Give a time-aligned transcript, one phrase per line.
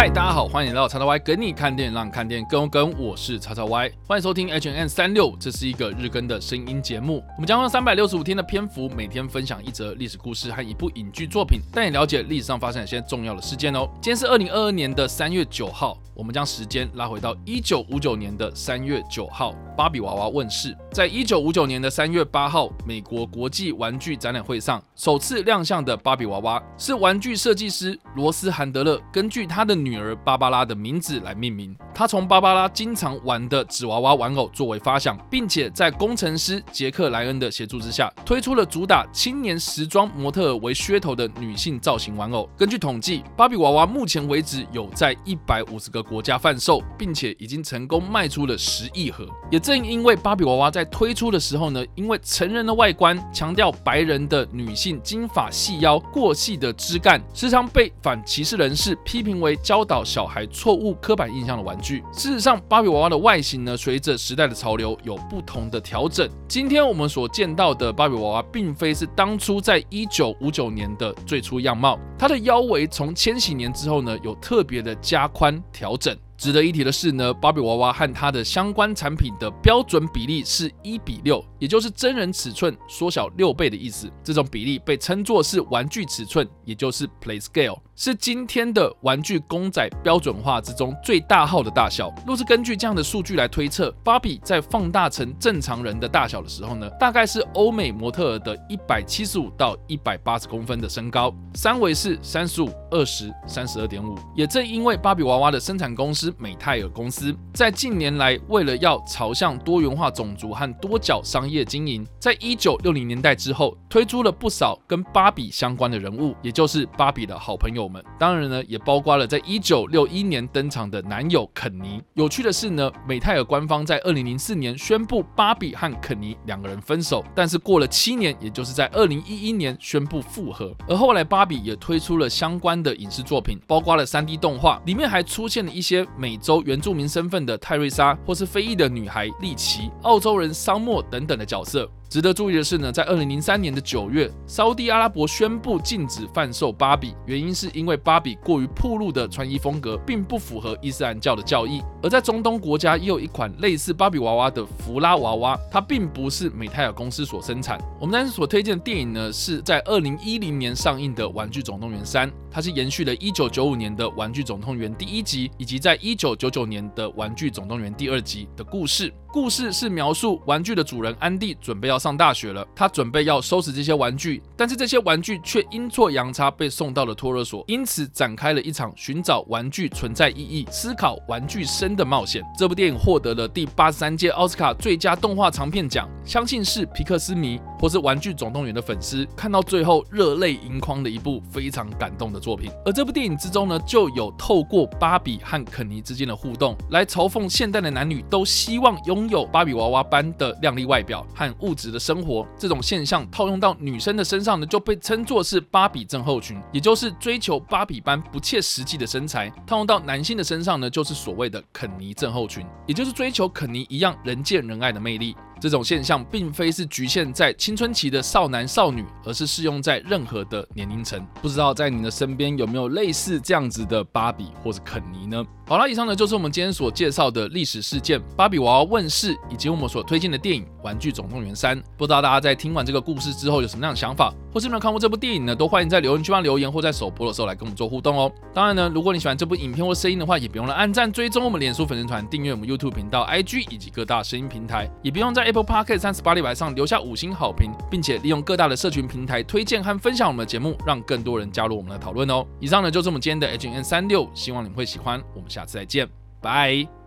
[0.00, 2.90] 嗨，大家好，欢迎来到叉叉 Y 跟你看电影，让看电影更。
[2.98, 7.22] 我是叉叉 Y，欢迎收听 H N 三六，这是一个日更的声音节目。
[7.36, 13.86] 我们将用三百六十五天的篇幅，每天分享一则历史故事和一部影剧作品，带你了解历史上发生一些重要的事件哦。
[14.00, 20.76] 今天是二零二二年的三月九号，我们将时间拉回到一九五九年的三月九号，芭比娃娃问世。
[20.92, 31.74] 在一九五九年的三月八号，美国国际玩具展览会上首次亮相的芭比娃娃，是玩具设计师罗斯·韩德勒根据他的女儿芭芭拉的名字来命名。
[32.00, 42.48] 他从芭芭拉经常玩的纸娃娃玩偶作为发想，并且在工程师杰克莱恩的协助之下，推出了主打青年时装模特为噱头的女性造型玩偶。
[42.56, 49.26] 根据统计，芭比娃娃目前为止有在一百五十个国家贩售，并且已经成功卖出了十亿盒。
[49.50, 61.89] 也正因为芭比娃娃在推出的时候呢，因为成人的外观，强调白人的女性金发细腰、过细的枝干，时常被反歧视人士批评为教导小孩错误刻板印象的玩具。
[62.12, 66.28] 事实上，芭比娃娃的外形呢，随着时代的潮流有不同的调整。
[66.48, 71.98] 今天我们所见到的芭比娃娃，并非是当初在一九五九年的最初样貌。
[72.18, 76.16] 它的腰围从千禧年之后呢，有特别的加宽调整。
[76.36, 84.10] 值得一提的是呢，芭比娃娃和它的相关产品的标准比例是一比六，也就是真人尺寸缩小六倍的意思。
[84.24, 92.10] 这种比例被称作是玩具尺寸，也就是 play scale，是今天的玩具公仔标准化之中最大号的大小。
[92.26, 104.16] 若是根据这样的数据来推测，芭比在放大成正常人的大小的时候呢，大概是欧美模特儿的一百七十五到一百八十公分的身高，三围是三十五、二十、三十二点五。
[104.34, 106.34] 也正因为芭比娃娃的生产公司。
[106.38, 118.02] 美泰尔公司在近年来，为了要朝向多元化种族和多角商业经营，在一九六零年代之后，推出了不少跟芭比相关的人物，也就是芭比的好朋友们。
[118.18, 122.00] 当然呢，也包括了在一九六一年登场的男友肯尼。
[122.14, 130.74] 有趣的是呢，美泰尔官方在二零零四年宣布芭比和肯尼两个人分手，但是过了七年，也就是在二零一一年宣布复合。
[130.88, 136.06] 而后来芭比也推出了相关的影视作品，包括了三 D 动画，里面还出现了一些。
[136.16, 141.90] 美洲原住民身份的泰瑞莎，或是非裔的女孩丽奇，澳洲人桑莫等等的角色。
[142.10, 151.80] 值得注意的是呢，在二零零三年的九月，沙乌地阿拉伯宣布禁止贩售芭比，原因是因为芭比过于暴露的穿衣风格，并不符合伊斯兰教的教义。
[152.02, 157.78] 而在中东国家，也有一款类似芭比娃娃的弗拉娃娃，它并不是美泰尔公司所生产。
[158.00, 169.14] 我们当时所推荐的电影呢，是在二零一零年上映的《玩具总动员三》，它是延续了一九九五年的《玩具总动员》第一集，以及在一九九九年的《玩具总动员》第二集的故事。
[169.32, 182.42] 故事是描述玩具的主人安迪准备要上大学了，他准备要收拾这些玩具，但是这些玩具却阴错阳差被送到了托儿所，因此展开了一场寻找玩具存在意义、思考玩具生的冒险。
[182.58, 192.70] 这部电影获得了第八十三届奥斯卡最佳动画长片奖，相信是皮克斯迷或是玩具总动员的粉丝看到最后热泪盈眶的一部非常感动的作品。
[192.84, 215.34] 而这部电影之中呢，就有透过芭比和肯尼之间的互动，来嘲讽现代的男女都希望拥有芭比娃娃般的靓丽外表和物质的生活，这种现象套用到女生的身上呢，就被称作是芭比症候群，也就是追求芭比般不切实际的身材；套用到男性的身上呢，就是所谓的肯尼症候群，也就是追求肯尼一样人见人爱的魅力。
[215.60, 221.24] 这种现象并非是局限在青春期的少男少女，而是适用在任何的年龄层。
[221.42, 225.44] 不知道在你的身边有没有类似这样子的芭比或者肯尼呢？
[225.66, 231.78] 好了，以上呢就是我们今天所介绍的历史事件——芭比娃娃问世，以及我们所推荐的电影《玩具总动员三》。
[231.96, 235.54] 不知道大家在听完这个故事之后有什么样的想法，或是没有看过这部电影呢？
[235.54, 238.32] 都欢迎在留言区帮留言，或在首播的时候来跟我们做互动哦。
[238.52, 252.46] 当然呢，如果你喜欢这部影片或声音的话，也别忘了按赞、追踪我们脸书粉丝团、订阅我们 YouTube 频道、IG 以及各大声音平台，也不用在 Apple p o c k e t 三十八里上留下五星好评，并且利用各大的社群平台推荐和分享我们的节目，让更多人加入我们的讨论哦。
[252.60, 255.20] 以上呢就是我们今天的 HN 三六希望你们会喜欢。
[255.34, 256.08] 我们下次再见，
[256.40, 256.99] 拜。